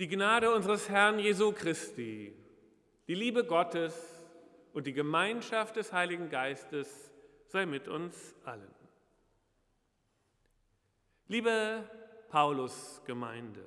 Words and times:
Die 0.00 0.08
Gnade 0.08 0.50
unseres 0.50 0.88
Herrn 0.88 1.18
Jesu 1.18 1.52
Christi, 1.52 2.34
die 3.06 3.14
Liebe 3.14 3.44
Gottes 3.44 3.94
und 4.72 4.86
die 4.86 4.94
Gemeinschaft 4.94 5.76
des 5.76 5.92
Heiligen 5.92 6.30
Geistes 6.30 7.12
sei 7.48 7.66
mit 7.66 7.86
uns 7.86 8.34
allen. 8.46 8.74
Liebe 11.28 11.84
Paulus-Gemeinde, 12.30 13.62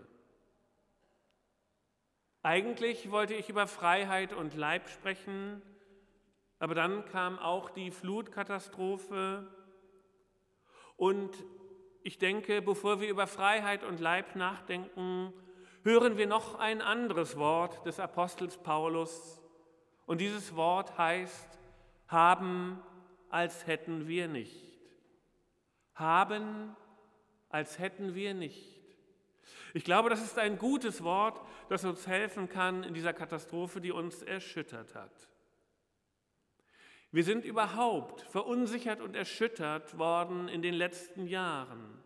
eigentlich 2.42 3.12
wollte 3.12 3.36
ich 3.36 3.50
über 3.50 3.68
Freiheit 3.68 4.34
und 4.34 4.56
Leib 4.56 4.90
sprechen, 4.90 5.62
aber 6.58 6.74
dann 6.74 7.06
kam 7.06 7.38
auch 7.38 7.70
die 7.70 7.92
Flutkatastrophe 7.92 9.46
und 10.98 11.30
ich 12.02 12.18
denke, 12.18 12.64
bevor 12.64 13.00
wir 13.02 13.08
über 13.08 13.28
Freiheit 13.28 13.84
und 13.84 14.00
Leib 14.00 14.36
nachdenken, 14.36 15.32
hören 15.84 16.18
wir 16.18 16.28
noch 16.28 16.56
ein 16.56 16.82
anderes 16.82 17.38
Wort 17.38 17.86
des 17.86 18.00
Apostels 18.00 18.58
Paulus. 18.58 19.42
Und 20.06 20.22
dieses 20.22 20.56
Wort 20.56 20.98
heißt, 20.98 21.48
haben, 22.08 22.82
als 23.30 23.68
hätten 23.68 24.08
wir 24.08 24.28
nicht. 24.28 24.64
Haben, 25.96 26.76
als 27.50 27.80
hätten 27.80 28.16
wir 28.16 28.34
nicht. 28.34 28.82
Ich 29.74 29.84
glaube, 29.84 30.10
das 30.10 30.24
ist 30.24 30.38
ein 30.38 30.58
gutes 30.58 31.04
Wort, 31.04 31.42
das 31.70 31.84
uns 31.84 32.08
helfen 32.08 32.48
kann 32.48 32.84
in 32.84 32.94
dieser 32.94 33.14
Katastrophe, 33.14 33.82
die 33.82 33.92
uns 33.92 34.22
erschüttert 34.22 34.96
hat. 34.96 35.30
Wir 37.12 37.24
sind 37.24 37.46
überhaupt 37.46 38.22
verunsichert 38.22 39.02
und 39.02 39.16
erschüttert 39.16 39.98
worden 39.98 40.48
in 40.48 40.62
den 40.62 40.74
letzten 40.74 41.28
Jahren 41.28 42.03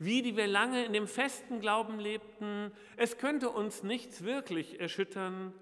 wie 0.00 0.22
die 0.22 0.34
wir 0.34 0.46
lange 0.46 0.84
in 0.86 0.94
dem 0.94 1.06
festen 1.06 1.60
Glauben 1.60 2.00
lebten, 2.00 2.72
es 2.96 3.18
könnte 3.18 3.50
uns 3.50 3.82
nichts 3.82 4.24
wirklich 4.24 4.80
erschüttern 4.80 5.52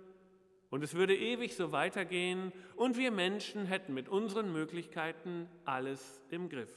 und 0.70 0.84
es 0.84 0.94
würde 0.94 1.16
ewig 1.16 1.56
so 1.56 1.72
weitergehen 1.72 2.52
und 2.76 2.96
wir 2.96 3.10
Menschen 3.10 3.66
hätten 3.66 3.94
mit 3.94 4.08
unseren 4.08 4.52
Möglichkeiten 4.52 5.48
alles 5.64 6.22
im 6.30 6.48
Griff, 6.48 6.70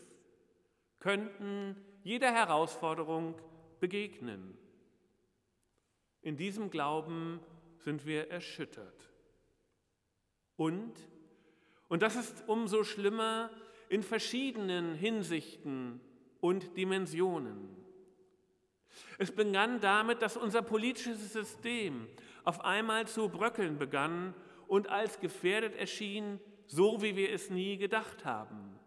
könnten 1.00 1.76
jeder 2.04 2.34
Herausforderung 2.34 3.36
begegnen. 3.80 4.58
In 6.24 6.38
diesem 6.38 6.72
Glauben 6.72 7.40
sind 7.78 8.08
wir 8.08 8.32
erschüttert. 8.32 9.12
Und, 10.56 10.94
und 11.90 12.02
das 12.02 12.16
ist 12.16 12.44
umso 12.48 12.84
schlimmer, 12.84 13.52
in 13.88 14.02
verschiedenen 14.02 14.96
Hinsichten 14.96 16.02
und 16.42 16.76
Dimensionen. 16.76 17.70
Es 19.18 19.32
begann 19.32 19.80
damit, 19.80 20.22
dass 20.22 20.36
unser 20.36 20.62
politisches 20.62 21.32
System 21.32 22.08
auf 22.44 22.66
einmal 22.66 23.08
zu 23.08 23.30
bröckeln 23.30 23.78
begann 23.78 24.34
und 24.68 24.90
als 24.90 25.20
gefährdet 25.20 25.76
erschien, 25.76 26.40
so 26.68 27.02
wie 27.02 27.16
wir 27.16 27.32
es 27.32 27.50
nie 27.50 27.78
gedacht 27.78 28.26
haben. 28.26 28.80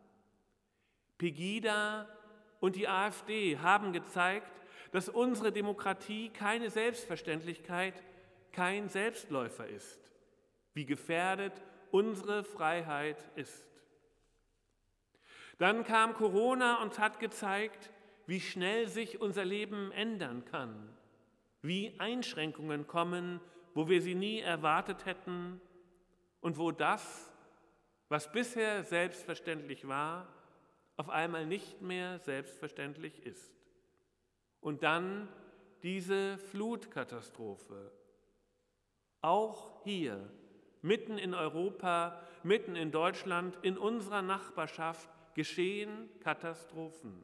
Pegida 1.18 2.08
und 2.60 2.76
die 2.76 2.88
AfD 2.88 3.58
haben 3.58 3.92
gezeigt, 3.92 4.50
dass 4.90 5.08
unsere 5.08 5.52
Demokratie 5.52 6.30
keine 6.30 6.70
Selbstverständlichkeit, 6.70 8.02
kein 8.52 8.88
Selbstläufer 8.88 9.66
ist, 9.66 10.12
wie 10.72 10.86
gefährdet 10.86 11.52
unsere 11.90 12.44
Freiheit 12.44 13.28
ist. 13.36 13.73
Dann 15.58 15.84
kam 15.84 16.14
Corona 16.14 16.82
und 16.82 16.98
hat 16.98 17.20
gezeigt, 17.20 17.90
wie 18.26 18.40
schnell 18.40 18.88
sich 18.88 19.20
unser 19.20 19.44
Leben 19.44 19.92
ändern 19.92 20.44
kann, 20.44 20.88
wie 21.62 21.94
Einschränkungen 21.98 22.86
kommen, 22.86 23.40
wo 23.74 23.88
wir 23.88 24.00
sie 24.00 24.14
nie 24.14 24.40
erwartet 24.40 25.04
hätten 25.04 25.60
und 26.40 26.58
wo 26.58 26.70
das, 26.70 27.32
was 28.08 28.30
bisher 28.32 28.84
selbstverständlich 28.84 29.86
war, 29.86 30.28
auf 30.96 31.08
einmal 31.08 31.46
nicht 31.46 31.80
mehr 31.80 32.18
selbstverständlich 32.20 33.24
ist. 33.24 33.54
Und 34.60 34.82
dann 34.82 35.28
diese 35.82 36.38
Flutkatastrophe. 36.38 37.92
Auch 39.20 39.82
hier, 39.84 40.30
mitten 40.82 41.18
in 41.18 41.34
Europa, 41.34 42.20
mitten 42.42 42.76
in 42.76 42.90
Deutschland, 42.90 43.58
in 43.62 43.76
unserer 43.76 44.22
Nachbarschaft, 44.22 45.08
geschehen 45.34 46.08
Katastrophen. 46.20 47.22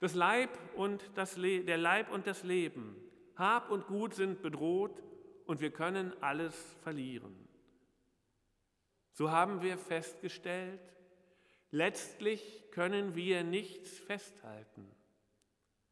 Das 0.00 0.14
Leib 0.14 0.50
und 0.74 1.10
das 1.14 1.36
der 1.36 1.78
Leib 1.78 2.10
und 2.10 2.26
das 2.26 2.42
Leben, 2.42 2.96
Hab 3.36 3.70
und 3.70 3.86
Gut 3.86 4.14
sind 4.14 4.42
bedroht 4.42 5.02
und 5.46 5.60
wir 5.60 5.70
können 5.70 6.12
alles 6.20 6.76
verlieren. 6.82 7.48
So 9.12 9.30
haben 9.30 9.62
wir 9.62 9.78
festgestellt, 9.78 10.80
letztlich 11.70 12.64
können 12.70 13.14
wir 13.14 13.44
nichts 13.44 13.98
festhalten. 13.98 14.90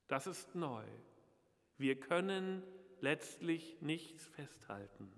Das 0.08 0.26
ist 0.26 0.54
neu. 0.54 0.84
Wir 1.76 2.00
können 2.00 2.62
letztlich 3.00 3.80
nichts 3.80 4.26
festhalten. 4.26 5.10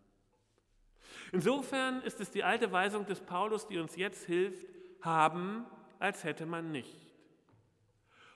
Insofern 1.33 2.03
ist 2.03 2.21
es 2.21 2.31
die 2.31 2.45
alte 2.45 2.73
Weisung 2.73 3.07
des 3.07 3.21
Paulus, 3.21 3.67
die 3.67 3.79
uns 3.79 3.97
jetzt 3.97 4.27
hilft, 4.27 4.67
haben 5.01 5.65
als 6.03 6.25
hätte 6.25 6.47
man 6.47 6.73
nicht. 6.73 7.15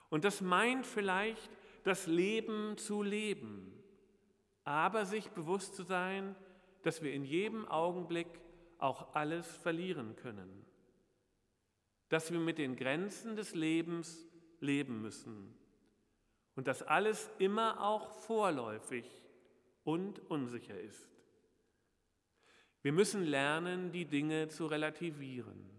Und 0.08 0.24
das 0.24 0.40
meint 0.40 0.86
vielleicht, 0.86 1.50
das 1.82 2.06
Leben 2.06 2.78
zu 2.78 3.02
leben, 3.02 3.72
aber 4.62 5.04
sich 5.04 5.30
bewusst 5.30 5.74
zu 5.74 5.82
sein, 5.82 6.36
dass 6.82 7.02
wir 7.02 7.12
in 7.12 7.24
jedem 7.24 7.66
Augenblick 7.66 8.28
auch 8.78 9.16
alles 9.16 9.48
verlieren 9.56 10.14
können. 10.14 10.64
Dass 12.08 12.30
wir 12.30 12.38
mit 12.38 12.58
den 12.58 12.76
Grenzen 12.76 13.34
des 13.34 13.52
Lebens 13.52 14.24
leben 14.60 15.02
müssen. 15.02 15.52
Und 16.54 16.68
dass 16.68 16.84
alles 16.84 17.28
immer 17.38 17.82
auch 17.82 18.12
vorläufig 18.20 19.04
und 19.82 20.20
unsicher 20.30 20.78
ist. 20.80 21.08
Wir 22.82 22.92
müssen 22.92 23.24
lernen, 23.24 23.90
die 23.90 24.04
Dinge 24.04 24.48
zu 24.48 24.66
relativieren. 24.66 25.75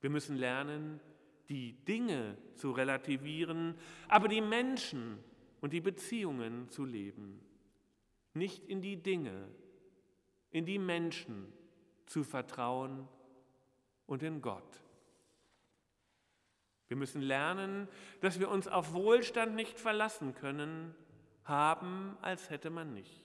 Wir 0.00 0.10
müssen 0.10 0.36
lernen, 0.36 1.00
die 1.48 1.72
Dinge 1.84 2.36
zu 2.54 2.72
relativieren, 2.72 3.74
aber 4.08 4.28
die 4.28 4.40
Menschen 4.40 5.18
und 5.60 5.72
die 5.72 5.80
Beziehungen 5.80 6.68
zu 6.68 6.84
leben. 6.84 7.40
Nicht 8.34 8.64
in 8.64 8.82
die 8.82 8.96
Dinge, 9.02 9.48
in 10.50 10.66
die 10.66 10.78
Menschen 10.78 11.52
zu 12.06 12.22
vertrauen 12.22 13.08
und 14.06 14.22
in 14.22 14.40
Gott. 14.40 14.82
Wir 16.88 16.96
müssen 16.96 17.20
lernen, 17.20 17.88
dass 18.20 18.40
wir 18.40 18.48
uns 18.48 18.66
auf 18.66 18.92
Wohlstand 18.92 19.54
nicht 19.54 19.78
verlassen 19.78 20.34
können, 20.34 20.94
haben, 21.44 22.16
als 22.22 22.50
hätte 22.50 22.70
man 22.70 22.92
nicht. 22.92 23.24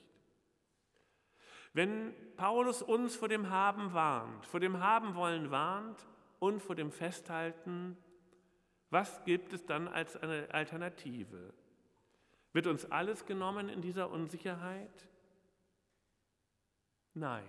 Wenn 1.72 2.14
Paulus 2.36 2.82
uns 2.82 3.16
vor 3.16 3.28
dem 3.28 3.50
Haben 3.50 3.92
warnt, 3.92 4.46
vor 4.46 4.60
dem 4.60 4.80
Haben 4.80 5.14
wollen 5.14 5.50
warnt, 5.50 6.06
und 6.38 6.60
vor 6.60 6.74
dem 6.74 6.90
Festhalten, 6.90 7.96
was 8.90 9.24
gibt 9.24 9.52
es 9.52 9.66
dann 9.66 9.88
als 9.88 10.16
eine 10.16 10.48
Alternative? 10.52 11.52
Wird 12.52 12.66
uns 12.68 12.90
alles 12.90 13.26
genommen 13.26 13.68
in 13.68 13.82
dieser 13.82 14.10
Unsicherheit? 14.10 15.08
Nein. 17.14 17.44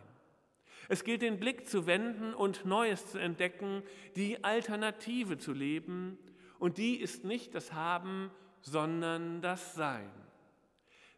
Es 0.90 1.04
gilt 1.04 1.22
den 1.22 1.40
Blick 1.40 1.68
zu 1.68 1.88
wenden 1.88 2.34
und 2.34 2.66
Neues 2.66 3.12
zu 3.12 3.20
entdecken, 3.20 3.84
die 4.16 4.44
Alternative 4.44 5.38
zu 5.38 5.54
leben. 5.54 6.18
Und 6.60 6.78
die 6.78 6.96
ist 6.96 7.24
nicht 7.24 7.56
das 7.56 7.74
Haben, 7.74 8.32
sondern 8.62 9.42
das 9.42 9.76
Sein. 9.76 10.10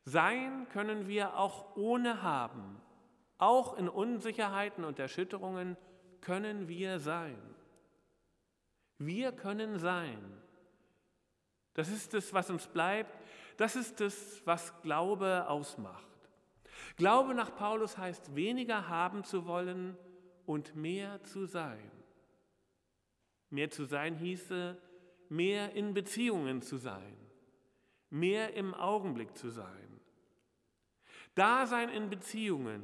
Sein 0.03 0.67
können 0.69 1.07
wir 1.07 1.37
auch 1.37 1.75
ohne 1.75 2.21
Haben. 2.21 2.81
Auch 3.37 3.77
in 3.77 3.89
Unsicherheiten 3.89 4.83
und 4.83 4.99
Erschütterungen 4.99 5.77
können 6.21 6.67
wir 6.67 6.99
sein. 6.99 7.37
Wir 8.97 9.31
können 9.31 9.79
sein. 9.79 10.19
Das 11.73 11.89
ist 11.89 12.13
es, 12.13 12.33
was 12.33 12.49
uns 12.49 12.67
bleibt. 12.67 13.15
Das 13.57 13.75
ist 13.75 14.01
es, 14.01 14.41
was 14.45 14.81
Glaube 14.81 15.47
ausmacht. 15.47 16.07
Glaube 16.95 17.33
nach 17.33 17.55
Paulus 17.55 17.97
heißt 17.97 18.35
weniger 18.35 18.87
haben 18.87 19.23
zu 19.23 19.45
wollen 19.45 19.97
und 20.45 20.75
mehr 20.75 21.23
zu 21.23 21.45
sein. 21.45 21.91
Mehr 23.49 23.69
zu 23.69 23.85
sein 23.85 24.15
hieße, 24.15 24.77
mehr 25.29 25.73
in 25.73 25.93
Beziehungen 25.93 26.61
zu 26.61 26.77
sein, 26.77 27.17
mehr 28.09 28.53
im 28.53 28.73
Augenblick 28.73 29.37
zu 29.37 29.49
sein. 29.49 29.99
Dasein 31.35 31.89
in 31.89 32.09
Beziehungen, 32.09 32.83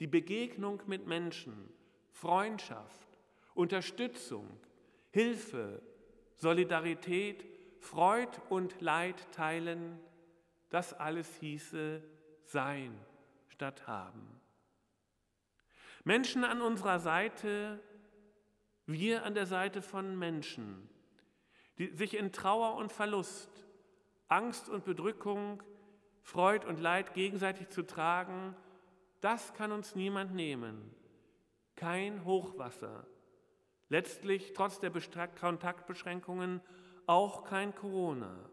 die 0.00 0.06
Begegnung 0.06 0.82
mit 0.86 1.06
Menschen, 1.06 1.70
Freundschaft, 2.10 3.08
Unterstützung, 3.54 4.48
Hilfe, 5.16 5.80
Solidarität, 6.34 7.46
Freud 7.80 8.38
und 8.50 8.82
Leid 8.82 9.32
teilen, 9.32 9.98
das 10.68 10.92
alles 10.92 11.34
hieße 11.36 12.02
sein 12.44 12.94
statt 13.48 13.86
haben. 13.86 14.38
Menschen 16.04 16.44
an 16.44 16.60
unserer 16.60 17.00
Seite, 17.00 17.80
wir 18.84 19.24
an 19.24 19.32
der 19.32 19.46
Seite 19.46 19.80
von 19.80 20.18
Menschen, 20.18 20.86
die 21.78 21.96
sich 21.96 22.12
in 22.12 22.30
Trauer 22.30 22.74
und 22.74 22.92
Verlust, 22.92 23.64
Angst 24.28 24.68
und 24.68 24.84
Bedrückung, 24.84 25.62
Freud 26.20 26.66
und 26.66 26.78
Leid 26.78 27.14
gegenseitig 27.14 27.70
zu 27.70 27.86
tragen, 27.86 28.54
das 29.22 29.54
kann 29.54 29.72
uns 29.72 29.94
niemand 29.94 30.34
nehmen. 30.34 30.94
Kein 31.74 32.26
Hochwasser. 32.26 33.06
Letztlich, 33.88 34.52
trotz 34.52 34.80
der 34.80 34.92
Kontaktbeschränkungen, 35.38 36.60
auch 37.06 37.44
kein 37.44 37.74
Corona. 37.74 38.50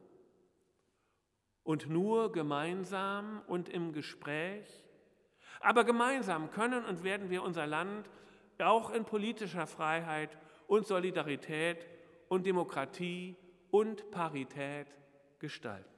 Und 1.63 1.89
nur 1.89 2.31
gemeinsam 2.31 3.41
und 3.47 3.69
im 3.69 3.94
Gespräch, 3.94 4.68
aber 5.59 5.85
gemeinsam 5.85 6.51
können 6.51 6.83
und 6.85 7.03
werden 7.03 7.30
wir 7.30 7.41
unser 7.41 7.65
Land 7.65 8.09
auch 8.59 8.91
in 8.91 9.06
politischer 9.06 9.65
Freiheit 9.65 10.38
und 10.68 10.85
Solidarität 10.85 11.85
und 12.30 12.45
Demokratie 12.45 13.35
und 13.71 14.12
Parität 14.12 14.88
gestalten. 15.39 15.89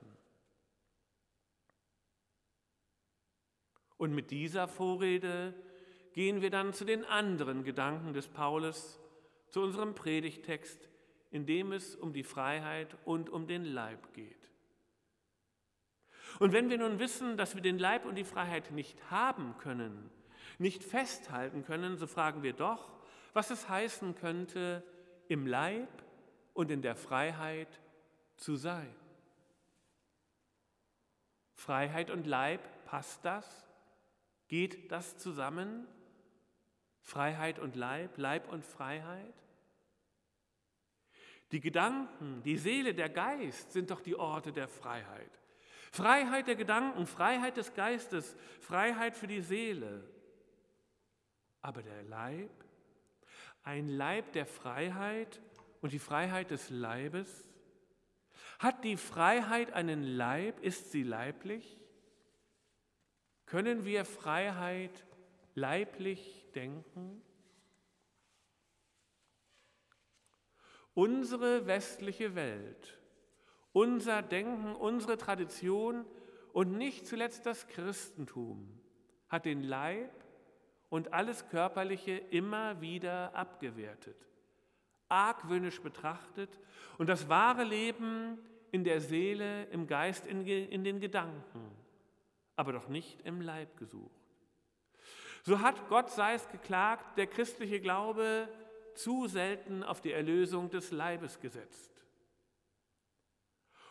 Und 3.97 4.13
mit 4.13 4.31
dieser 4.31 4.67
Vorrede 4.67 5.53
gehen 6.13 6.41
wir 6.41 6.49
dann 6.49 6.73
zu 6.73 6.85
den 6.85 7.05
anderen 7.05 7.63
Gedanken 7.63 8.13
des 8.13 8.27
Paulus, 8.27 8.99
zu 9.49 9.61
unserem 9.61 9.95
Predigtext, 9.95 10.89
in 11.31 11.45
dem 11.45 11.71
es 11.71 11.95
um 11.95 12.13
die 12.13 12.23
Freiheit 12.23 12.95
und 13.05 13.29
um 13.29 13.47
den 13.47 13.65
Leib 13.65 14.13
geht. 14.13 14.49
Und 16.39 16.51
wenn 16.53 16.69
wir 16.69 16.77
nun 16.77 16.99
wissen, 16.99 17.37
dass 17.37 17.55
wir 17.55 17.61
den 17.61 17.79
Leib 17.79 18.05
und 18.05 18.15
die 18.15 18.23
Freiheit 18.23 18.71
nicht 18.71 19.09
haben 19.09 19.57
können, 19.57 20.09
nicht 20.57 20.83
festhalten 20.83 21.63
können, 21.63 21.97
so 21.97 22.07
fragen 22.07 22.43
wir 22.43 22.53
doch, 22.53 22.91
was 23.33 23.51
es 23.51 23.69
heißen 23.69 24.15
könnte, 24.15 24.83
im 25.27 25.47
Leib 25.47 25.89
und 26.53 26.71
in 26.71 26.81
der 26.81 26.95
Freiheit 26.95 27.79
zu 28.37 28.55
sein. 28.55 28.93
Freiheit 31.53 32.11
und 32.11 32.27
Leib, 32.27 32.61
passt 32.85 33.23
das? 33.25 33.65
Geht 34.47 34.91
das 34.91 35.17
zusammen? 35.17 35.87
Freiheit 37.05 37.59
und 37.59 37.75
Leib, 37.75 38.17
Leib 38.17 38.51
und 38.51 38.65
Freiheit? 38.65 39.35
Die 41.51 41.59
Gedanken, 41.59 42.41
die 42.43 42.57
Seele, 42.57 42.95
der 42.95 43.09
Geist 43.09 43.71
sind 43.71 43.91
doch 43.91 44.01
die 44.01 44.15
Orte 44.15 44.51
der 44.51 44.67
Freiheit. 44.67 45.39
Freiheit 45.91 46.47
der 46.47 46.55
Gedanken, 46.55 47.05
Freiheit 47.05 47.57
des 47.57 47.75
Geistes, 47.75 48.35
Freiheit 48.59 49.15
für 49.15 49.27
die 49.27 49.41
Seele. 49.41 50.03
Aber 51.61 51.83
der 51.83 52.01
Leib, 52.03 52.49
ein 53.61 53.87
Leib 53.87 54.33
der 54.33 54.47
Freiheit 54.47 55.39
und 55.81 55.93
die 55.93 55.99
Freiheit 55.99 56.49
des 56.49 56.71
Leibes, 56.71 57.47
hat 58.57 58.83
die 58.83 58.97
Freiheit 58.97 59.73
einen 59.73 60.01
Leib? 60.01 60.59
Ist 60.61 60.91
sie 60.91 61.03
leiblich? 61.03 61.79
Können 63.45 63.85
wir 63.85 64.05
Freiheit 64.05 65.05
leiblich 65.53 66.44
denken? 66.55 67.21
Unsere 70.93 71.67
westliche 71.67 72.35
Welt 72.35 72.99
unser 73.75 74.21
Denken, 74.21 74.73
unsere 74.73 75.17
Tradition 75.17 76.05
und 76.53 76.77
nicht 76.77 77.05
zuletzt 77.05 77.45
das 77.45 77.67
Christentum 77.67 78.79
hat 79.27 79.43
den 79.43 79.63
Leib 79.63 80.11
und 80.87 81.11
alles 81.11 81.49
Körperliche 81.49 82.13
immer 82.13 82.79
wieder 82.79 83.35
abgewertet, 83.35 84.15
argwöhnisch 85.09 85.81
betrachtet 85.81 86.57
und 86.97 87.09
das 87.09 87.27
wahre 87.27 87.65
Leben 87.65 88.39
in 88.71 88.85
der 88.85 89.01
Seele, 89.01 89.65
im 89.65 89.87
Geist, 89.87 90.25
in, 90.25 90.47
in 90.47 90.85
den 90.85 91.01
Gedanken, 91.01 91.69
aber 92.55 92.71
doch 92.71 92.87
nicht 92.87 93.19
im 93.25 93.41
Leib 93.41 93.75
gesucht. 93.75 94.24
So 95.45 95.59
hat 95.59 95.89
Gott 95.89 96.09
sei 96.09 96.33
es 96.33 96.49
geklagt, 96.49 97.19
der 97.19 97.27
christliche 97.27 97.79
Glaube 97.79 98.49
zu 98.95 99.27
selten 99.27 99.83
auf 99.83 100.01
die 100.01 100.11
Erlösung 100.11 100.71
des 100.71 100.89
Leibes 100.89 101.39
gesetzt. 101.39 101.91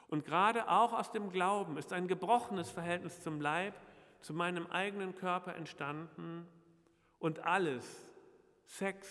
Und 0.08 0.24
gerade 0.24 0.68
auch 0.68 0.92
aus 0.92 1.12
dem 1.12 1.30
Glauben 1.30 1.76
ist 1.76 1.92
ein 1.92 2.08
gebrochenes 2.08 2.70
Verhältnis 2.70 3.22
zum 3.22 3.40
Leib, 3.40 3.74
zu 4.20 4.34
meinem 4.34 4.66
eigenen 4.66 5.14
Körper 5.14 5.54
entstanden 5.54 6.48
und 7.20 7.38
alles, 7.44 7.86
Sex, 8.66 9.08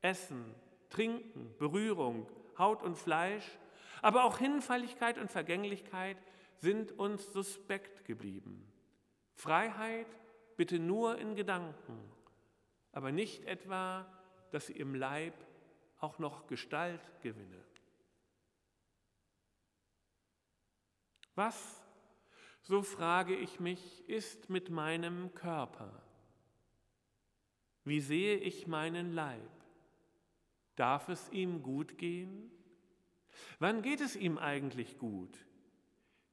Essen, 0.00 0.54
Trinken, 0.88 1.54
Berührung, 1.58 2.26
Haut 2.56 2.82
und 2.82 2.96
Fleisch, 2.96 3.58
aber 4.00 4.24
auch 4.24 4.38
Hinfälligkeit 4.38 5.18
und 5.18 5.30
Vergänglichkeit 5.30 6.16
sind 6.56 6.98
uns 6.98 7.30
suspekt 7.30 8.06
geblieben. 8.06 8.72
Freiheit 9.34 10.06
bitte 10.56 10.78
nur 10.78 11.18
in 11.18 11.34
Gedanken, 11.34 11.98
aber 12.92 13.12
nicht 13.12 13.44
etwa, 13.44 14.06
dass 14.50 14.66
sie 14.66 14.74
im 14.74 14.94
Leib 14.94 15.34
auch 15.98 16.18
noch 16.18 16.46
Gestalt 16.46 17.00
gewinne. 17.22 17.64
Was, 21.34 21.82
so 22.62 22.82
frage 22.82 23.34
ich 23.34 23.58
mich, 23.58 24.08
ist 24.08 24.48
mit 24.48 24.70
meinem 24.70 25.34
Körper? 25.34 26.02
Wie 27.84 28.00
sehe 28.00 28.36
ich 28.36 28.66
meinen 28.66 29.12
Leib? 29.12 29.50
Darf 30.76 31.08
es 31.08 31.28
ihm 31.30 31.62
gut 31.62 31.98
gehen? 31.98 32.50
Wann 33.58 33.82
geht 33.82 34.00
es 34.00 34.16
ihm 34.16 34.38
eigentlich 34.38 34.98
gut? 34.98 35.36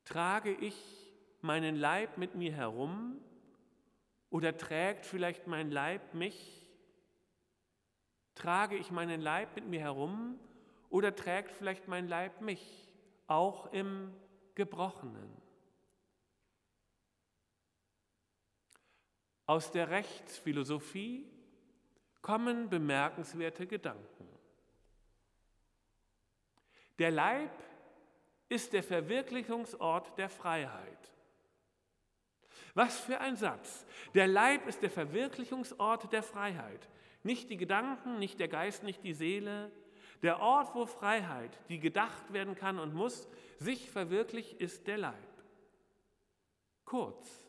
Trage 0.06 0.54
ich 0.54 1.12
meinen 1.42 1.76
Leib 1.76 2.18
mit 2.18 2.36
mir 2.36 2.54
herum 2.54 3.20
oder 4.32 4.58
trägt 4.58 5.06
vielleicht 5.06 5.46
mein 5.46 5.70
Leib 5.70 6.16
mich? 6.16 6.66
Trage 8.34 8.78
ich 8.78 8.90
meinen 8.90 9.22
Leib 9.22 9.56
mit 9.56 9.68
mir 9.68 9.82
herum 9.82 10.40
oder 10.90 11.16
trägt 11.16 11.52
vielleicht 11.52 11.88
mein 11.88 12.08
Leib 12.08 12.42
mich, 12.42 12.92
auch 13.28 13.72
im 13.72 14.14
Gebrochenen. 14.56 15.30
Aus 19.46 19.72
der 19.72 19.90
Rechtsphilosophie 19.90 21.30
kommen 22.22 22.70
bemerkenswerte 22.70 23.68
Gedanken. 23.68 24.28
Der 27.00 27.12
Leib 27.12 27.52
ist 28.48 28.72
der 28.72 28.84
Verwirklichungsort 28.84 30.18
der 30.18 30.30
Freiheit. 30.30 31.12
Was 32.74 33.00
für 33.00 33.20
ein 33.20 33.36
Satz. 33.36 33.86
Der 34.14 34.28
Leib 34.28 34.68
ist 34.68 34.82
der 34.82 34.90
Verwirklichungsort 34.90 36.12
der 36.14 36.24
Freiheit. 36.24 36.88
Nicht 37.24 37.50
die 37.50 37.58
Gedanken, 37.58 38.20
nicht 38.20 38.40
der 38.40 38.48
Geist, 38.48 38.84
nicht 38.84 39.04
die 39.04 39.14
Seele. 39.14 39.72
Der 40.24 40.40
Ort, 40.40 40.76
wo 40.76 40.86
Freiheit, 40.86 41.58
die 41.70 41.80
gedacht 41.80 42.32
werden 42.32 42.56
kann 42.56 42.80
und 42.80 42.94
muss, 42.94 43.28
sich 43.58 43.90
verwirklicht, 43.90 44.54
ist 44.54 44.88
der 44.88 44.98
Leib. 44.98 45.16
Kurz, 46.86 47.46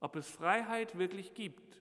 ob 0.00 0.16
es 0.16 0.28
Freiheit 0.28 0.98
wirklich 0.98 1.34
gibt 1.34 1.80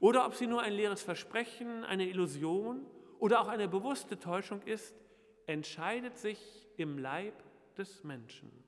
oder 0.00 0.26
ob 0.26 0.34
sie 0.34 0.46
nur 0.46 0.62
ein 0.62 0.72
leeres 0.72 1.02
Versprechen, 1.02 1.84
eine 1.84 2.08
Illusion 2.08 2.86
oder 3.18 3.40
auch 3.40 3.48
eine 3.48 3.68
bewusste 3.68 4.18
Täuschung 4.18 4.62
ist, 4.62 4.94
entscheidet 5.46 6.18
sich 6.18 6.66
im 6.76 6.98
Leib 6.98 7.34
des 7.76 8.04
Menschen. 8.04 8.65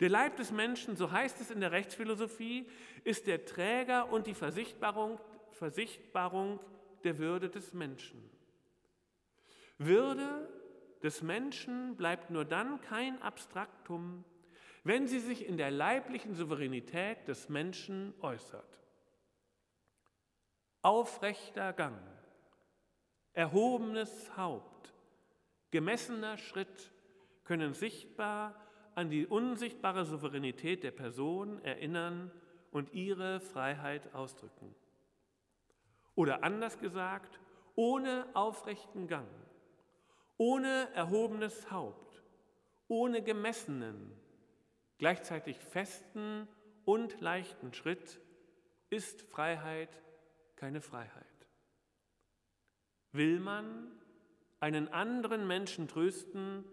Der 0.00 0.08
Leib 0.08 0.36
des 0.36 0.50
Menschen, 0.50 0.96
so 0.96 1.10
heißt 1.10 1.40
es 1.40 1.50
in 1.50 1.60
der 1.60 1.72
Rechtsphilosophie, 1.72 2.68
ist 3.04 3.26
der 3.26 3.44
Träger 3.44 4.10
und 4.12 4.26
die 4.26 4.34
Versichtbarung, 4.34 5.20
Versichtbarung 5.50 6.60
der 7.04 7.18
Würde 7.18 7.48
des 7.48 7.72
Menschen. 7.72 8.30
Würde 9.78 10.48
des 11.02 11.22
Menschen 11.22 11.96
bleibt 11.96 12.30
nur 12.30 12.44
dann 12.44 12.80
kein 12.80 13.20
Abstraktum, 13.22 14.24
wenn 14.84 15.06
sie 15.06 15.20
sich 15.20 15.46
in 15.46 15.56
der 15.56 15.70
leiblichen 15.70 16.34
Souveränität 16.34 17.26
des 17.28 17.48
Menschen 17.48 18.14
äußert. 18.20 18.78
Aufrechter 20.82 21.72
Gang, 21.72 22.00
erhobenes 23.32 24.36
Haupt, 24.36 24.92
gemessener 25.70 26.38
Schritt 26.38 26.92
können 27.44 27.74
sichtbar 27.74 28.54
an 28.94 29.10
die 29.10 29.26
unsichtbare 29.26 30.04
Souveränität 30.04 30.82
der 30.82 30.90
Person 30.90 31.62
erinnern 31.64 32.30
und 32.70 32.92
ihre 32.92 33.40
Freiheit 33.40 34.14
ausdrücken. 34.14 34.74
Oder 36.14 36.44
anders 36.44 36.78
gesagt, 36.78 37.40
ohne 37.74 38.26
aufrechten 38.34 39.08
Gang 39.08 39.28
ohne 40.42 40.88
erhobenes 40.94 41.70
Haupt, 41.70 42.20
ohne 42.88 43.22
gemessenen, 43.22 44.12
gleichzeitig 44.98 45.56
festen 45.56 46.48
und 46.84 47.20
leichten 47.20 47.72
Schritt 47.72 48.20
ist 48.90 49.22
Freiheit 49.22 50.02
keine 50.56 50.80
Freiheit. 50.80 51.46
Will 53.12 53.38
man 53.38 53.92
einen 54.58 54.88
anderen 54.88 55.46
Menschen 55.46 55.86
trösten, 55.86 56.64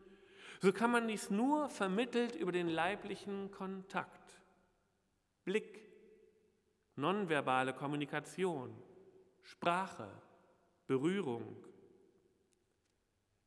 so 0.60 0.72
kann 0.74 0.92
man 0.92 1.08
dies 1.08 1.30
nur 1.30 1.70
vermittelt 1.70 2.36
über 2.36 2.52
den 2.52 2.68
leiblichen 2.68 3.50
Kontakt. 3.52 4.42
Blick, 5.46 5.90
nonverbale 6.96 7.74
Kommunikation, 7.74 8.76
Sprache, 9.42 10.10
Berührung. 10.86 11.56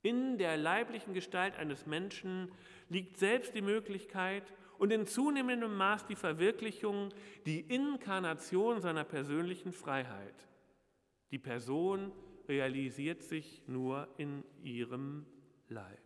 In 0.02 0.38
der 0.38 0.56
leiblichen 0.56 1.14
Gestalt 1.14 1.56
eines 1.56 1.86
Menschen 1.86 2.50
liegt 2.88 3.18
selbst 3.18 3.54
die 3.54 3.62
Möglichkeit 3.62 4.52
und 4.78 4.90
in 4.90 5.06
zunehmendem 5.06 5.76
Maß 5.76 6.06
die 6.06 6.16
Verwirklichung, 6.16 7.10
die 7.46 7.60
Inkarnation 7.60 8.80
seiner 8.80 9.04
persönlichen 9.04 9.72
Freiheit. 9.72 10.48
Die 11.30 11.38
Person 11.38 12.10
realisiert 12.48 13.22
sich 13.22 13.62
nur 13.68 14.08
in 14.16 14.44
ihrem 14.64 15.24
Leib. 15.68 16.01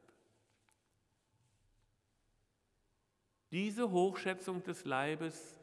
Diese 3.57 3.91
Hochschätzung 3.91 4.63
des 4.65 4.85
Leibes 4.85 5.59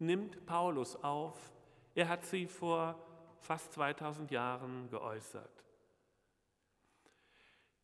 nimmt 0.00 0.46
Paulus 0.46 0.96
auf. 0.96 1.38
Er 1.94 2.08
hat 2.08 2.24
sie 2.24 2.48
vor 2.48 2.98
fast 3.38 3.72
2000 3.74 4.32
Jahren 4.32 4.90
geäußert. 4.90 5.64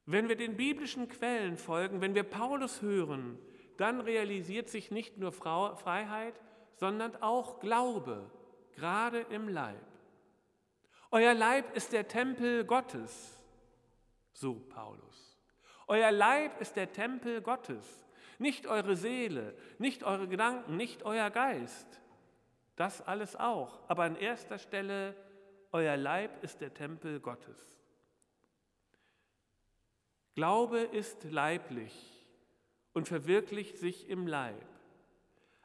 Wenn 0.04 0.28
wir 0.28 0.34
den 0.34 0.56
biblischen 0.56 1.08
Quellen 1.08 1.56
folgen, 1.56 2.00
wenn 2.00 2.16
wir 2.16 2.24
Paulus 2.24 2.82
hören, 2.82 3.38
dann 3.76 4.00
realisiert 4.00 4.68
sich 4.68 4.90
nicht 4.90 5.18
nur 5.18 5.30
Freiheit, 5.30 6.40
sondern 6.74 7.14
auch 7.22 7.60
Glaube, 7.60 8.32
gerade 8.72 9.20
im 9.20 9.46
Leib. 9.46 9.86
Euer 11.12 11.34
Leib 11.34 11.76
ist 11.76 11.92
der 11.92 12.08
Tempel 12.08 12.64
Gottes, 12.64 13.40
so 14.32 14.54
Paulus. 14.54 15.38
Euer 15.86 16.10
Leib 16.10 16.60
ist 16.60 16.74
der 16.74 16.90
Tempel 16.90 17.40
Gottes, 17.42 18.01
nicht 18.38 18.66
eure 18.66 18.96
Seele, 18.96 19.54
nicht 19.78 20.04
eure 20.04 20.28
Gedanken, 20.28 20.76
nicht 20.76 21.04
euer 21.04 21.30
Geist. 21.30 22.00
Das 22.76 23.00
alles 23.00 23.36
auch, 23.36 23.80
aber 23.88 24.04
an 24.04 24.16
erster 24.16 24.58
Stelle, 24.58 25.14
euer 25.72 25.96
Leib 25.96 26.42
ist 26.42 26.60
der 26.60 26.74
Tempel 26.74 27.20
Gottes. 27.20 27.78
Glaube 30.34 30.80
ist 30.80 31.24
leiblich 31.24 31.94
und 32.94 33.08
verwirklicht 33.08 33.78
sich 33.78 34.08
im 34.08 34.26
Leib. 34.26 34.64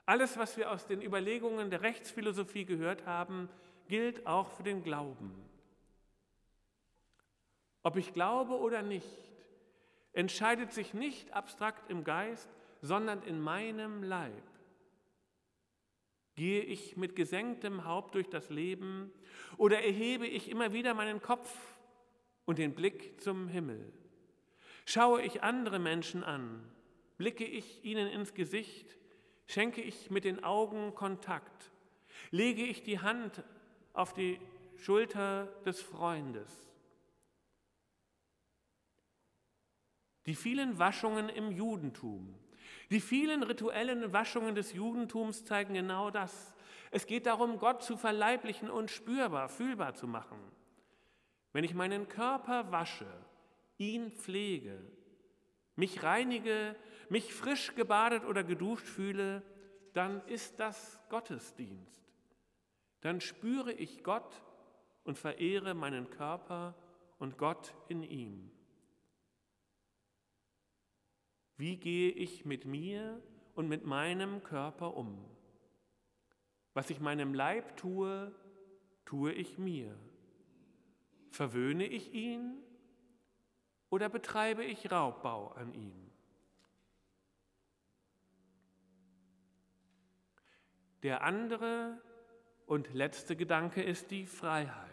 Alles, 0.06 0.38
was 0.38 0.58
wir 0.58 0.72
aus 0.72 0.88
den 0.88 1.02
Überlegungen 1.02 1.70
der 1.70 1.82
Rechtsphilosophie 1.82 2.66
gehört 2.66 3.06
haben, 3.06 3.50
gilt 3.88 4.26
auch 4.26 4.52
für 4.52 4.64
den 4.64 4.84
Glauben. 4.84 5.34
Ob 7.84 7.96
ich 7.96 8.14
glaube 8.14 8.58
oder 8.58 8.82
nicht, 8.82 9.18
entscheidet 10.14 10.74
sich 10.74 10.94
nicht 10.94 11.34
abstrakt 11.34 11.90
im 11.90 12.04
Geist, 12.04 12.50
sondern 12.82 13.22
in 13.24 13.40
meinem 13.40 14.04
Leib. 14.04 14.44
Gehe 16.36 16.62
ich 16.62 16.98
mit 16.98 17.16
gesenktem 17.16 17.86
Haupt 17.86 18.14
durch 18.16 18.30
das 18.30 18.50
Leben 18.50 19.12
oder 19.58 19.82
erhebe 19.82 20.28
ich 20.28 20.50
immer 20.50 20.72
wieder 20.72 20.94
meinen 20.94 21.22
Kopf 21.22 21.52
und 22.46 22.60
den 22.60 22.76
Blick 22.76 23.20
zum 23.22 23.48
Himmel? 23.48 23.92
Schaue 24.86 25.22
ich 25.24 25.42
andere 25.42 25.80
Menschen 25.80 26.24
an, 26.24 26.64
blicke 27.18 27.44
ich 27.44 27.84
ihnen 27.84 28.08
ins 28.08 28.34
Gesicht, 28.36 28.98
schenke 29.48 29.82
ich 29.82 30.12
mit 30.12 30.26
den 30.26 30.44
Augen 30.44 30.94
Kontakt, 30.94 31.72
lege 32.32 32.64
ich 32.64 32.84
die 32.84 33.00
Hand 33.00 33.44
auf 33.94 34.14
die 34.14 34.40
Schulter 34.78 35.48
des 35.66 35.82
Freundes. 35.82 36.68
Die 40.28 40.36
vielen 40.36 40.78
Waschungen 40.78 41.30
im 41.30 41.52
Judentum, 41.52 42.36
die 42.90 43.02
vielen 43.02 43.44
rituellen 43.44 44.14
Waschungen 44.14 44.56
des 44.56 44.74
Judentums 44.74 45.46
zeigen 45.46 45.74
genau 45.74 46.10
das. 46.10 46.54
Es 46.92 47.06
geht 47.06 47.26
darum, 47.26 47.60
Gott 47.60 47.84
zu 47.84 47.98
verleiblichen 47.98 48.70
und 48.70 48.90
spürbar, 48.90 49.50
fühlbar 49.50 49.94
zu 49.94 50.08
machen. 50.08 50.40
Wenn 51.52 51.64
ich 51.64 51.74
meinen 51.74 52.08
Körper 52.08 52.72
wasche, 52.72 53.08
ihn 53.78 54.12
pflege, 54.12 54.80
mich 55.76 56.04
reinige, 56.04 56.76
mich 57.10 57.34
frisch 57.34 57.76
gebadet 57.76 58.24
oder 58.26 58.44
geduscht 58.44 58.88
fühle, 58.88 59.44
dann 59.94 60.26
ist 60.28 60.60
das 60.60 61.00
Gottesdienst. 61.10 62.02
Dann 63.02 63.22
spüre 63.22 63.74
ich 63.74 64.04
Gott 64.04 64.42
und 65.04 65.18
verehre 65.18 65.74
meinen 65.74 66.10
Körper 66.10 66.76
und 67.20 67.38
Gott 67.38 67.74
in 67.88 68.04
ihm. 68.04 68.52
Wie 71.58 71.78
gehe 71.78 72.12
ich 72.12 72.46
mit 72.46 72.66
mir 72.66 73.20
und 73.56 73.68
mit 73.68 73.84
meinem 73.84 74.44
Körper 74.44 74.96
um? 74.96 75.18
Was 76.76 76.92
ich 76.92 77.00
meinem 77.00 77.34
Leib 77.34 77.76
tue, 77.78 78.32
tue 79.06 79.34
ich 79.34 79.58
mir. 79.58 79.98
Verwöhne 81.32 81.88
ich 81.88 82.14
ihn 82.14 82.62
oder 83.90 84.08
betreibe 84.08 84.64
ich 84.64 84.92
Raubbau 84.92 85.48
an 85.50 85.74
ihm? 85.74 86.12
Der 91.02 91.24
andere 91.24 92.00
und 92.68 92.94
letzte 92.94 93.36
Gedanke 93.36 93.82
ist 93.82 94.12
die 94.12 94.28
Freiheit. 94.28 94.92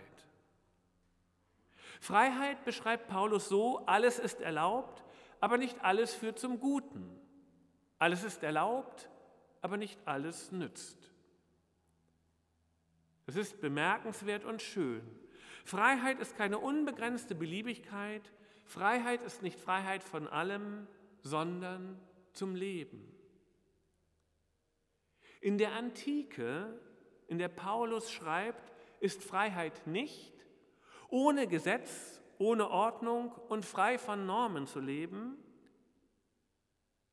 Freiheit 2.01 2.65
beschreibt 2.65 3.09
Paulus 3.09 3.49
so, 3.49 3.85
alles 3.87 4.19
ist 4.19 4.41
erlaubt, 4.41 5.04
aber 5.45 5.59
nicht 5.59 5.85
alles 5.85 6.15
führt 6.15 6.39
zum 6.39 6.59
Guten. 6.59 7.21
Alles 7.99 8.25
ist 8.25 8.43
erlaubt, 8.43 9.11
aber 9.61 9.77
nicht 9.77 10.01
alles 10.07 10.53
nützt. 10.53 11.13
Das 13.27 13.37
ist 13.37 13.61
bemerkenswert 13.61 14.47
und 14.47 14.63
schön. 14.63 15.03
Freiheit 15.67 16.19
ist 16.19 16.39
keine 16.39 16.57
unbegrenzte 16.57 17.35
Beliebigkeit, 17.35 18.23
Freiheit 18.65 19.21
ist 19.21 19.43
nicht 19.43 19.61
Freiheit 19.61 20.03
von 20.03 20.29
allem, 20.29 20.87
sondern 21.21 22.01
zum 22.33 22.57
Leben. 22.57 23.15
In 25.43 25.59
der 25.59 25.73
Antike, 25.73 26.81
in 27.27 27.37
der 27.37 27.49
Paulus 27.49 28.11
schreibt, 28.11 28.73
ist 28.99 29.23
Freiheit 29.23 29.87
nicht, 29.87 30.33
ohne 31.11 31.47
Gesetz, 31.47 32.23
ohne 32.39 32.71
Ordnung 32.71 33.33
und 33.49 33.65
frei 33.65 33.99
von 33.99 34.27
Normen 34.27 34.67
zu 34.67 34.81
leben. 34.81 35.37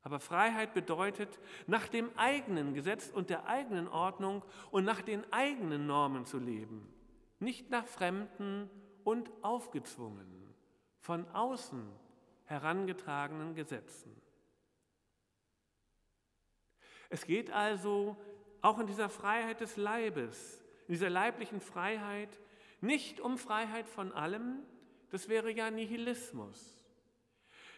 Aber 0.04 0.20
Freiheit 0.20 0.74
bedeutet, 0.74 1.40
nach 1.68 1.88
dem 1.88 2.10
eigenen 2.18 2.74
Gesetz 2.74 3.10
und 3.10 3.30
der 3.30 3.46
eigenen 3.48 3.88
Ordnung 3.88 4.44
und 4.72 4.84
nach 4.84 5.02
den 5.02 5.32
eigenen 5.32 5.86
Normen 5.86 6.26
zu 6.26 6.40
leben, 6.40 6.92
nicht 7.40 7.70
nach 7.70 7.86
fremden 7.86 8.70
und 9.04 9.32
aufgezwungen 9.44 10.56
von 11.00 11.28
außen 11.30 11.88
herangetragenen 12.46 13.56
Gesetzen. 13.56 14.16
Es 17.10 17.26
geht 17.26 17.52
also 17.52 18.16
auch 18.62 18.80
in 18.80 18.88
dieser 18.88 19.10
Freiheit 19.10 19.60
des 19.60 19.76
Leibes, 19.78 20.64
in 20.88 20.94
dieser 20.94 21.10
leiblichen 21.10 21.60
Freiheit, 21.60 22.40
nicht 22.80 23.20
um 23.20 23.38
Freiheit 23.38 23.88
von 23.88 24.12
allem, 24.12 24.60
das 25.12 25.30
wäre 25.30 25.52
ja 25.52 25.70
Nihilismus. 25.70 26.84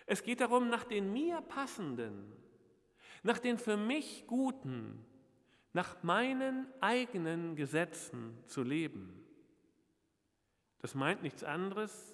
Es 0.05 0.23
geht 0.23 0.41
darum, 0.41 0.69
nach 0.69 0.83
den 0.83 1.11
mir 1.11 1.41
passenden, 1.41 2.33
nach 3.21 3.39
den 3.39 3.57
für 3.57 3.77
mich 3.77 4.25
guten, 4.27 5.05
nach 5.73 6.01
meinen 6.03 6.67
eigenen 6.81 7.55
Gesetzen 7.55 8.37
zu 8.47 8.63
leben. 8.63 9.25
Das 10.79 10.95
meint 10.95 11.23
nichts 11.23 11.43
anderes 11.43 12.13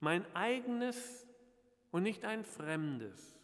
mein 0.00 0.24
eigenes 0.34 1.26
und 1.90 2.02
nicht 2.02 2.24
ein 2.24 2.44
fremdes, 2.44 3.38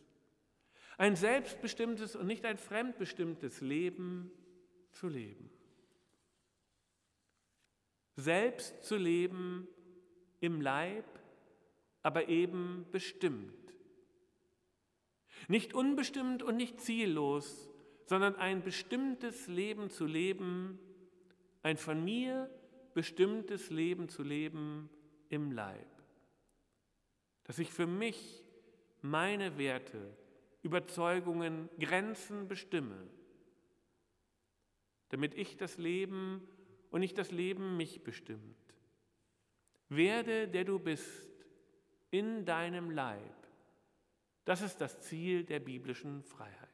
ein 0.99 1.14
selbstbestimmtes 1.14 2.16
und 2.16 2.26
nicht 2.26 2.45
ein 2.45 2.56
fremdbestimmtes 2.56 3.61
Leben 3.61 4.30
zu 4.92 5.09
leben. 5.09 5.50
Selbst 8.16 8.83
zu 8.83 8.97
leben 8.97 9.68
im 10.40 10.60
Leib, 10.60 11.04
aber 12.02 12.28
eben 12.28 12.86
bestimmt. 12.92 13.54
Nicht 15.48 15.74
unbestimmt 15.74 16.42
und 16.42 16.56
nicht 16.56 16.80
ziellos, 16.80 17.68
sondern 18.06 18.36
ein 18.36 18.62
bestimmtes 18.62 19.48
Leben 19.48 19.90
zu 19.90 20.06
leben, 20.06 20.78
ein 21.62 21.76
von 21.76 22.04
mir 22.04 22.50
bestimmtes 22.94 23.70
Leben 23.70 24.08
zu 24.08 24.22
leben 24.22 24.88
im 25.28 25.52
Leib 25.52 25.96
dass 27.46 27.60
ich 27.60 27.72
für 27.72 27.86
mich 27.86 28.42
meine 29.02 29.56
Werte 29.56 30.16
Überzeugungen, 30.62 31.68
Grenzen 31.78 32.48
bestimme, 32.48 33.06
damit 35.10 35.34
ich 35.34 35.56
das 35.56 35.78
Leben 35.78 36.42
und 36.90 37.00
nicht 37.00 37.16
das 37.18 37.30
Leben 37.30 37.76
mich 37.76 38.02
bestimmt. 38.02 38.65
Werde, 39.88 40.48
der 40.48 40.64
du 40.64 40.78
bist, 40.78 41.28
in 42.10 42.44
deinem 42.44 42.90
Leib. 42.90 43.34
Das 44.44 44.62
ist 44.62 44.80
das 44.80 45.00
Ziel 45.00 45.44
der 45.44 45.60
biblischen 45.60 46.22
Freiheit. 46.22 46.70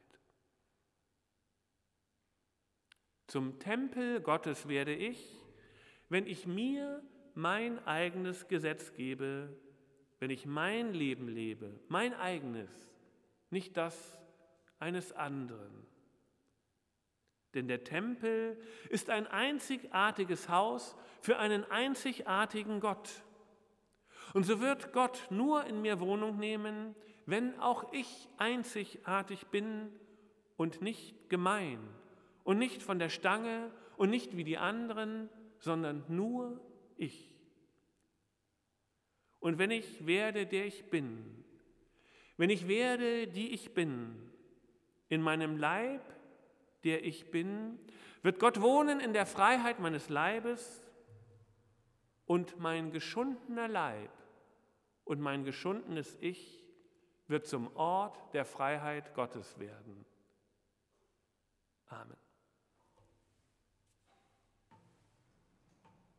Zum 3.27 3.59
Tempel 3.59 4.21
Gottes 4.21 4.67
werde 4.67 4.93
ich, 4.93 5.43
wenn 6.09 6.27
ich 6.27 6.45
mir 6.45 7.01
mein 7.33 7.83
eigenes 7.87 8.47
Gesetz 8.47 8.93
gebe, 8.93 9.57
wenn 10.19 10.29
ich 10.29 10.45
mein 10.45 10.93
Leben 10.93 11.27
lebe, 11.27 11.79
mein 11.87 12.13
eigenes, 12.13 12.69
nicht 13.49 13.75
das 13.75 14.19
eines 14.77 15.11
anderen. 15.11 15.87
Denn 17.53 17.67
der 17.67 17.83
Tempel 17.83 18.57
ist 18.89 19.09
ein 19.09 19.27
einzigartiges 19.27 20.49
Haus 20.49 20.95
für 21.21 21.37
einen 21.37 21.63
einzigartigen 21.69 22.79
Gott. 22.79 23.23
Und 24.33 24.45
so 24.45 24.59
wird 24.59 24.93
Gott 24.93 25.27
nur 25.29 25.65
in 25.65 25.81
mir 25.81 25.99
Wohnung 25.99 26.37
nehmen, 26.37 26.95
wenn 27.25 27.59
auch 27.59 27.93
ich 27.93 28.29
einzigartig 28.37 29.47
bin 29.47 29.91
und 30.57 30.81
nicht 30.81 31.29
gemein 31.29 31.79
und 32.43 32.57
nicht 32.57 32.81
von 32.81 32.99
der 32.99 33.09
Stange 33.09 33.71
und 33.97 34.09
nicht 34.09 34.35
wie 34.35 34.43
die 34.43 34.57
anderen, 34.57 35.29
sondern 35.59 36.03
nur 36.07 36.59
ich. 36.97 37.31
Und 39.39 39.57
wenn 39.59 39.71
ich 39.71 40.05
werde, 40.05 40.45
der 40.45 40.65
ich 40.65 40.89
bin, 40.89 41.43
wenn 42.37 42.49
ich 42.49 42.67
werde, 42.67 43.27
die 43.27 43.53
ich 43.53 43.73
bin, 43.73 44.15
in 45.09 45.21
meinem 45.21 45.57
Leib, 45.57 46.01
der 46.83 47.03
ich 47.03 47.31
bin? 47.31 47.79
Wird 48.21 48.39
Gott 48.39 48.61
wohnen 48.61 48.99
in 48.99 49.13
der 49.13 49.25
Freiheit 49.25 49.79
meines 49.79 50.09
Leibes? 50.09 50.83
Und 52.25 52.57
mein 52.59 52.91
geschundener 52.91 53.67
Leib 53.67 54.11
und 55.03 55.19
mein 55.19 55.43
geschundenes 55.43 56.17
Ich 56.21 56.63
wird 57.27 57.47
zum 57.47 57.75
Ort 57.75 58.33
der 58.33 58.45
Freiheit 58.45 59.13
Gottes 59.13 59.59
werden. 59.59 60.05
Amen. 61.87 62.22